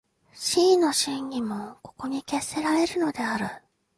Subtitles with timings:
[0.33, 3.45] 思惟の真偽もここに決せられるのである。